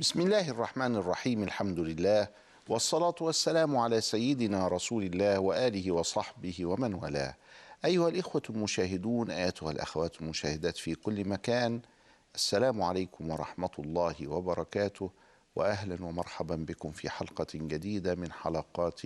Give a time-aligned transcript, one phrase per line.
[0.00, 2.28] بسم الله الرحمن الرحيم الحمد لله
[2.68, 7.34] والصلاة والسلام على سيدنا رسول الله وآله وصحبه ومن والاه.
[7.84, 11.80] أيها الإخوة المشاهدون أيتها الأخوات المشاهدات في كل مكان
[12.34, 15.10] السلام عليكم ورحمة الله وبركاته
[15.56, 19.00] وأهلا ومرحبا بكم في حلقة جديدة من حلقات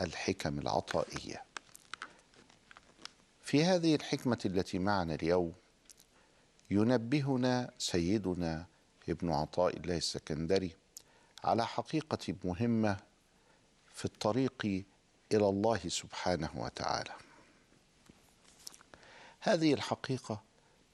[0.00, 1.42] الحكم العطائية.
[3.42, 5.52] في هذه الحكمة التي معنا اليوم
[6.70, 8.66] ينبهنا سيدنا
[9.08, 10.76] ابن عطاء الله السكندري
[11.44, 12.96] على حقيقة مهمة
[13.94, 14.84] في الطريق
[15.32, 17.12] إلى الله سبحانه وتعالى.
[19.40, 20.42] هذه الحقيقة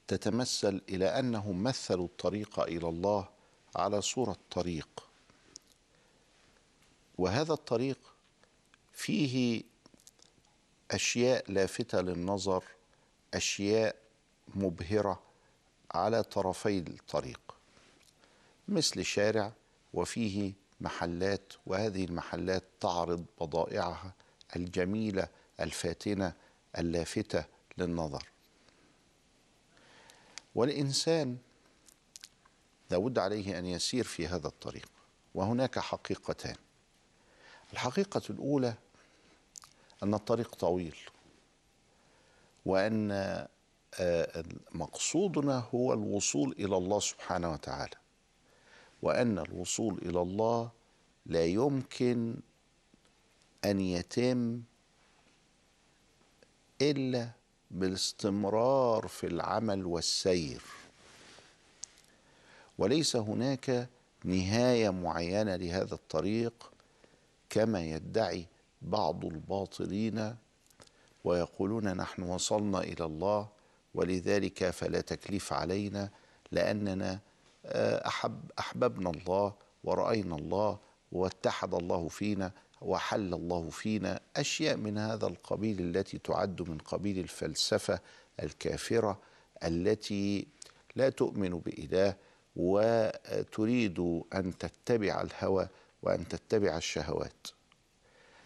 [0.07, 3.29] تتمثل إلى أنهم مثلوا الطريق إلى الله
[3.75, 5.09] على صورة طريق.
[7.17, 7.99] وهذا الطريق
[8.93, 9.63] فيه
[10.91, 12.63] أشياء لافتة للنظر
[13.33, 13.95] أشياء
[14.55, 15.21] مبهرة
[15.91, 17.54] على طرفي الطريق.
[18.67, 19.53] مثل شارع
[19.93, 24.13] وفيه محلات وهذه المحلات تعرض بضائعها
[24.55, 25.27] الجميلة
[25.59, 26.33] الفاتنة
[26.77, 27.45] اللافتة
[27.77, 28.23] للنظر.
[30.55, 31.37] والإنسان
[32.91, 34.89] لابد عليه أن يسير في هذا الطريق
[35.33, 36.55] وهناك حقيقتان.
[37.73, 38.73] الحقيقة الأولى
[40.03, 40.97] أن الطريق طويل
[42.65, 43.47] وأن
[44.71, 47.95] مقصودنا هو الوصول إلى الله سبحانه وتعالى.
[49.05, 50.71] وأن الوصول إلى الله
[51.25, 52.35] لا يمكن
[53.65, 54.61] أن يتم
[56.81, 57.29] إلا
[57.71, 60.61] بالاستمرار في العمل والسير.
[62.77, 63.89] وليس هناك
[64.23, 66.71] نهاية معينة لهذا الطريق
[67.49, 68.45] كما يدعي
[68.81, 70.35] بعض الباطلين
[71.23, 73.49] ويقولون نحن وصلنا إلى الله
[73.93, 76.09] ولذلك فلا تكليف علينا
[76.51, 77.19] لأننا
[78.07, 79.53] أحب أحببنا الله
[79.83, 80.79] ورأينا الله
[81.11, 87.99] واتحد الله فينا وحل الله فينا أشياء من هذا القبيل التي تعد من قبيل الفلسفة
[88.43, 89.19] الكافرة
[89.63, 90.47] التي
[90.95, 92.15] لا تؤمن بإله
[92.55, 93.99] وتريد
[94.33, 95.67] أن تتبع الهوى
[96.03, 97.47] وأن تتبع الشهوات.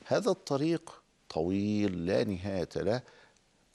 [0.05, 3.01] هذا الطريق طويل لا نهاية له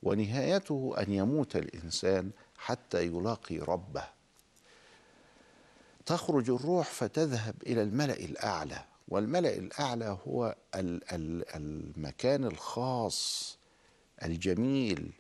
[0.02, 4.04] ونهايته أن يموت الإنسان حتى يلاقي ربه.
[6.06, 10.56] تخرج الروح فتذهب إلى الملأ الأعلى والملأ الأعلى هو
[11.54, 13.58] المكان الخاص
[14.22, 15.12] الجميل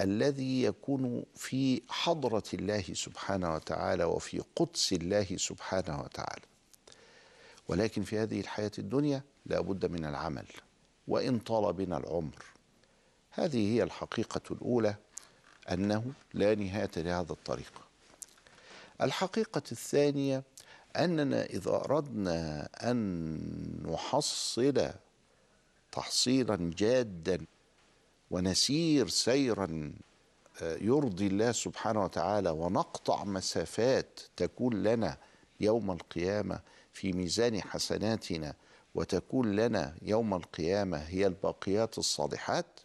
[0.00, 6.42] الذي يكون في حضرة الله سبحانه وتعالى وفي قدس الله سبحانه وتعالى.
[7.68, 10.46] ولكن في هذه الحياة الدنيا لا بد من العمل
[11.08, 12.44] وإن طال بنا العمر.
[13.30, 14.94] هذه هي الحقيقة الأولى
[15.72, 17.89] أنه لا نهاية لهذا الطريق.
[19.02, 20.42] الحقيقة الثانية
[20.96, 24.90] أننا إذا أردنا أن نحصل
[25.92, 27.46] تحصيلا جادا
[28.30, 29.92] ونسير سيرا
[30.62, 35.16] يرضي الله سبحانه وتعالى ونقطع مسافات تكون لنا
[35.60, 36.60] يوم القيامة
[36.92, 38.54] في ميزان حسناتنا
[38.94, 42.80] وتكون لنا يوم القيامة هي الباقيات الصالحات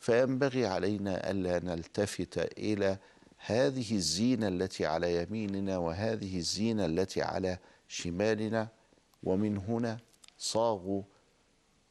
[0.00, 2.98] فينبغي علينا ألا نلتفت إلى
[3.38, 8.68] هذه الزينة التي على يميننا وهذه الزينة التي على شمالنا
[9.22, 9.98] ومن هنا
[10.38, 11.02] صاغوا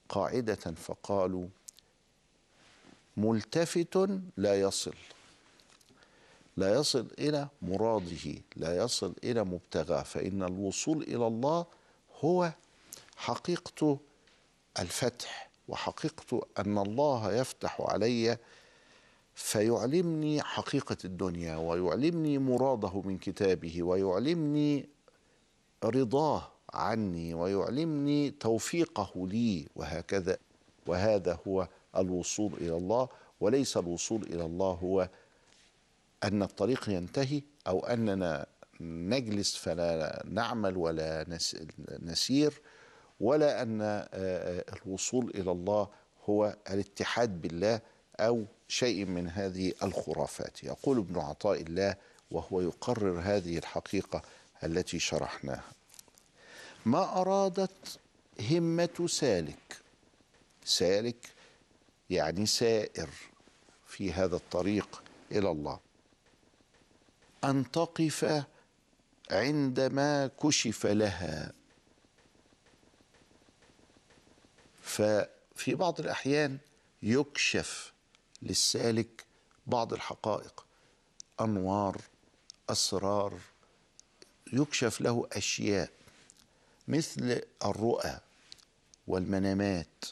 [0.10, 1.48] قاعدة فقالوا
[3.18, 4.94] ملتفت لا يصل
[6.58, 11.66] لا يصل إلى مراده لا يصل إلى مبتغاه فإن الوصول إلى الله
[12.20, 12.52] هو
[13.16, 14.00] حقيقة
[14.80, 18.38] الفتح وحقيقة أن الله يفتح علي
[19.36, 24.90] فيعلمني حقيقة الدنيا ويعلمني مراده من كتابه ويعلمني
[25.84, 30.38] رضاه عني ويعلمني توفيقه لي وهكذا
[30.88, 31.68] وهذا هو
[31.98, 33.10] الوصول إلى الله.
[33.40, 35.10] وليس الوصول إلى الله هو
[36.24, 38.46] أن الطريق ينتهي أو أننا
[38.82, 41.26] نجلس فلا نعمل ولا
[42.00, 42.62] نسير
[43.20, 43.82] ولا أن
[44.78, 45.88] الوصول إلى الله
[46.30, 47.82] هو الاتحاد بالله.
[48.20, 50.64] أو شيء من هذه الخرافات.
[50.64, 51.96] يقول ابن عطاء الله
[52.32, 54.22] وهو يقرر هذه الحقيقة
[54.64, 55.72] التي شرحناها.
[56.86, 58.00] ما أرادت
[58.52, 59.78] همة سالك.
[60.66, 61.30] سالك
[62.10, 63.10] يعني سائر
[63.88, 65.80] في هذا الطريق إلى الله.
[67.44, 68.46] أن تقف
[69.32, 71.52] عندما كشف لها.
[74.82, 76.58] ففي بعض الأحيان
[77.04, 77.95] يكشف
[78.46, 79.26] للسالك
[79.68, 80.66] بعض الحقائق.
[81.42, 82.02] أنوار
[82.70, 83.40] أسرار
[84.54, 85.90] يكشف له أشياء
[86.88, 88.20] مثل الرؤى
[89.08, 90.06] والمنامات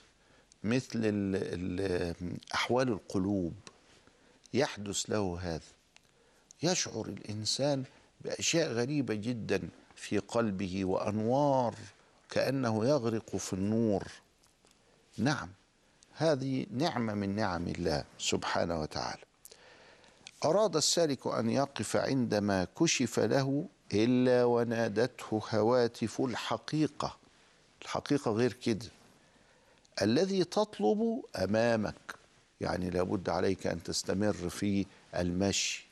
[0.63, 3.53] مثل ال ال أحوال القلوب
[4.53, 5.74] يحدث له هذا.
[6.63, 7.83] يشعر الإنسان
[8.21, 11.75] بأشياء غريبة جدا في قلبه وأنوار
[12.30, 14.07] كأنه يغرق في النور.
[15.18, 15.50] نعم.
[16.15, 19.21] هذه نعمة من نعم الله سبحانه وتعالى.
[20.45, 27.18] أراد السالك أن يقف عندما كشف له إلا ونادته هواتف الحقيقة.
[27.81, 28.86] الحقيقة غير كده.
[30.01, 32.16] الذي تطلب أمامك
[32.62, 34.86] يعني لابد عليك أن تستمر في
[35.16, 35.88] المشي.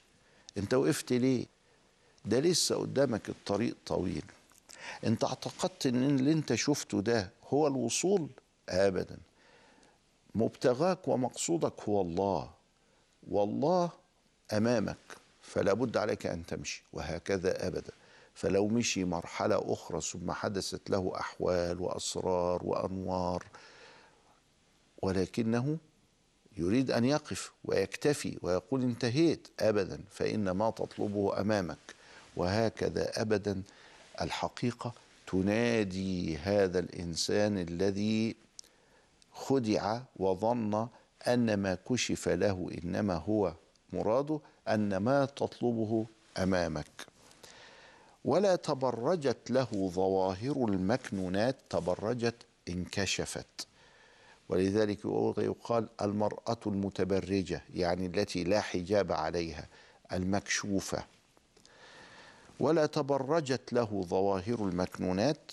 [0.57, 1.45] أنت وقفت ليه؟
[2.25, 4.24] ده لسه قدامك الطريق طويل.
[5.06, 8.27] أنت اعتقدت إن اللي أنت شفته ده هو الوصول؟
[8.69, 9.17] ابدا.
[10.36, 12.50] مبتغاك ومقصودك هو الله.
[13.30, 13.89] والله
[14.54, 14.98] أمامك
[15.42, 17.92] فلا بد عليك أن تمشي وهكذا أبدا.
[18.33, 23.44] فلو مشي مرحلة أخرى ثم حدثت له أحوال وأسرار وأنوار
[25.01, 25.78] ولكنه
[26.57, 31.77] يريد أن يقف ويكتفي ويقول انتهيت أبدا فإن ما تطلبه أمامك.
[32.36, 33.62] وهكذا أبدا
[34.22, 34.94] الحقيقة
[35.27, 38.36] تنادي هذا الإنسان الذي
[39.33, 40.88] خدع وظن
[41.28, 43.54] أن ما كشف له إنما هو
[43.94, 46.06] مراده أن ما تطلبه
[46.38, 47.07] أمامك.
[48.25, 52.36] ولا تبرجت له ظواهر المكنونات تبرجت
[52.69, 53.68] انكشفت.
[54.50, 55.06] ولذلك
[55.38, 59.68] يقال المرأة المتبرجة يعني التي لا حجاب عليها
[60.13, 61.04] المكشوفة.
[62.60, 65.51] ولا تبرجت له ظواهر المكنونات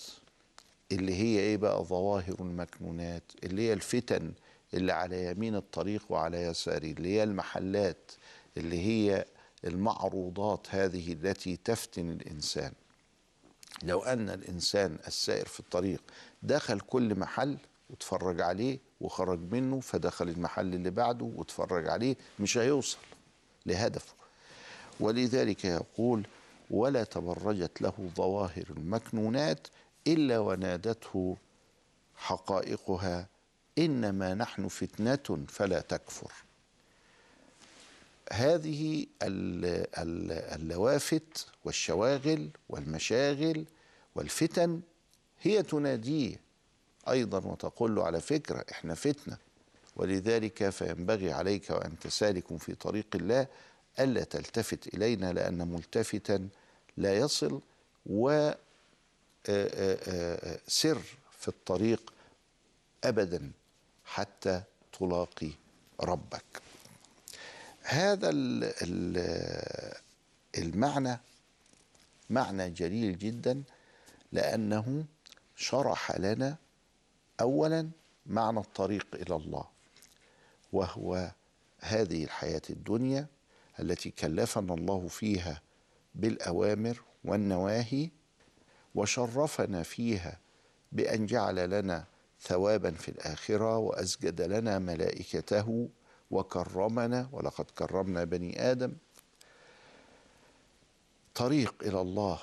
[0.91, 4.31] اللي هي إيه بقى؟ ظواهر المكنونات اللي هي الفتن
[4.73, 8.11] اللي على يمين الطريق وعلى يساره اللي هي المحلات
[8.57, 9.25] اللي هي
[9.65, 12.71] المعروضات هذه التي تفتن الإنسان.
[13.83, 16.01] لو أن الإنسان السائر في الطريق
[16.43, 17.57] دخل كل محل
[17.89, 22.97] واتفرج عليه وخرج منه فدخل المحل اللي بعده واتفرج عليه مش هيوصل
[23.65, 24.13] لهدفه.
[24.99, 26.27] ولذلك يقول
[26.71, 29.67] ولا تبرجت له ظواهر المكنونات
[30.13, 31.37] إلا ونادته
[32.15, 33.27] حقائقها
[33.77, 36.31] إنما نحن فتنة فلا تكفر.
[38.31, 39.05] هذه
[40.55, 43.65] اللوافت والشواغل والمشاغل
[44.15, 44.81] والفتن
[45.41, 46.35] هي تناديه
[47.09, 49.37] أيضا وتقول له على فكرة إحنا فتنة.
[49.95, 53.47] ولذلك فينبغي عليك وأنت سالك في طريق الله
[53.99, 56.49] ألا تلتفت إلينا لأن ملتفتا
[56.97, 57.61] لا يصل
[58.05, 58.51] و
[60.67, 61.01] سر
[61.39, 62.13] في الطريق
[63.03, 63.51] ابدا
[64.05, 64.61] حتى
[64.99, 65.51] تلاقي
[66.01, 66.43] ربك.
[67.81, 68.29] هذا
[70.57, 71.19] المعنى
[72.29, 73.63] معنى جليل جدا
[74.31, 75.05] لأنه
[75.55, 76.57] شرح لنا
[77.41, 77.89] اولا
[78.25, 79.65] معنى الطريق إلى الله
[80.73, 81.31] وهو
[81.79, 83.27] هذه الحياة الدنيا
[83.79, 85.61] التي كلفنا الله فيها
[86.15, 88.09] بالأوامر والنواهي
[88.95, 90.39] وشرفنا فيها
[90.91, 92.05] بأن جعل لنا
[92.41, 95.89] ثوابا في الآخرة وأسجد لنا ملائكته
[96.31, 98.93] وكرمنا ولقد كرمنا بني آدم
[101.35, 102.39] طريق إلى الله.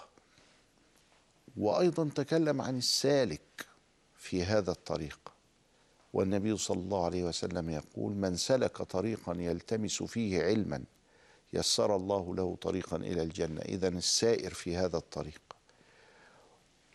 [1.56, 3.66] وأيضا تكلم عن السالك
[4.16, 5.18] في هذا الطريق.
[6.12, 10.84] والنبي صلى الله عليه وسلم يقول من سلك طريقا يلتمس فيه علما
[11.52, 13.60] يسر الله له طريقا إلى الجنة.
[13.60, 15.40] اذا السائر في هذا الطريق.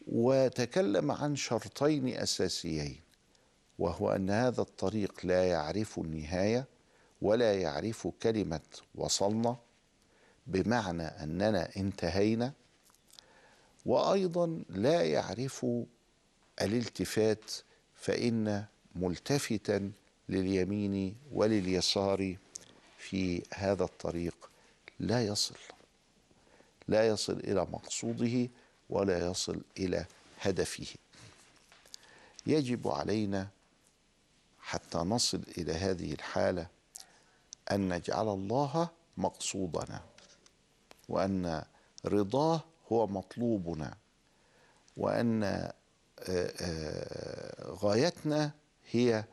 [0.08, 3.02] وتكلم عن شرطين أساسيين
[3.80, 6.66] وهو أن هذا الطريق لا يعرف النهاية
[7.22, 8.62] ولا يعرف كلمة
[8.96, 9.58] وصلنا
[10.48, 12.54] بمعنى أننا انتهينا
[13.86, 15.66] وأيضا لا يعرف
[16.62, 17.52] الالتفات
[17.96, 18.66] فإن
[18.96, 19.92] ملتفتا
[20.30, 22.36] لليمين ولليسار
[22.98, 24.52] في هذا الطريق
[25.00, 25.56] لا يصل
[26.88, 28.50] لا يصل إلى مقصوده
[28.92, 30.06] ولا يصل إلى
[30.42, 30.88] هدفه.
[32.46, 33.48] يجب علينا
[34.62, 36.68] حتى نصل إلى هذه الحالة
[37.72, 40.02] أن نجعل الله مقصودنا
[41.10, 41.64] وأن
[42.06, 43.98] رضاه هو مطلوبنا
[44.98, 45.72] وأن
[47.62, 48.52] غايتنا
[48.92, 49.26] هي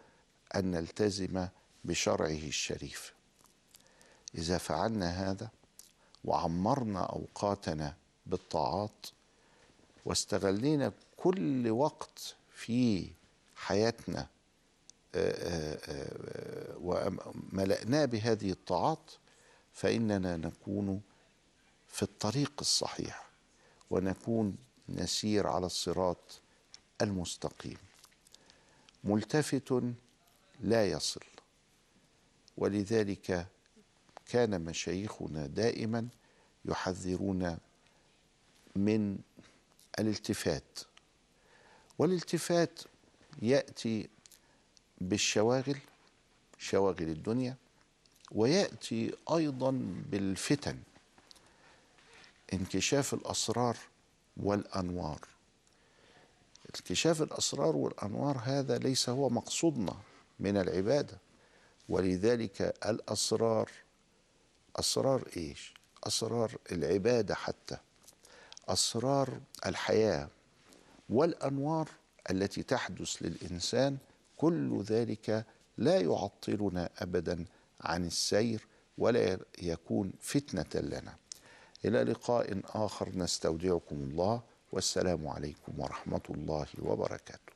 [0.54, 1.48] أن نلتزم
[1.84, 3.14] بشرعه الشريف.
[4.34, 5.48] إذا فعلنا هذا
[6.24, 7.94] وعمرنا أوقاتنا
[8.26, 9.06] بالطاعات
[10.08, 13.10] واستغلينا كل وقت في
[13.56, 14.26] حياتنا
[15.14, 19.10] آه، آه، آه، وملأناه بهذه الطاعات
[19.72, 21.00] فإننا نكون
[21.88, 23.28] في الطريق الصحيح
[23.90, 24.56] ونكون
[24.88, 26.40] نسير على الصراط
[27.02, 27.78] المستقيم.
[29.04, 29.82] ملتفت
[30.60, 31.24] لا يصل
[32.56, 33.46] ولذلك
[34.26, 36.08] كان مشايخنا دائما
[36.64, 37.58] يحذرون
[38.76, 39.18] من
[39.99, 40.78] الالتفات.
[41.99, 42.81] والالتفات
[43.43, 44.09] يأتي
[45.00, 45.78] بالشواغل
[46.59, 47.57] شواغل الدنيا
[48.33, 49.71] ويأتي أيضا
[50.11, 50.78] بالفتن
[52.52, 53.76] انكشاف الأسرار
[54.37, 55.21] والأنوار.
[56.67, 59.97] انكشاف الأسرار والأنوار هذا ليس هو مقصودنا
[60.40, 61.19] من العبادة.
[61.88, 63.71] ولذلك الأسرار
[64.76, 65.75] أسرار إيش؟
[66.05, 67.76] أسرار العبادة حتى.
[68.68, 70.28] أسرار الحياة
[71.08, 71.88] والأنوار
[72.30, 73.98] التي تحدث للإنسان
[74.37, 75.44] كل ذلك
[75.78, 77.44] لا يعطلنا ابدا
[77.80, 78.66] عن السير
[78.98, 81.16] ولا يكون فتنة لنا.
[81.84, 87.48] إلى لقاء آخر نستودعكم الله والسلام عليكم ورحمة الله وبركاته.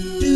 [0.00, 0.29] do.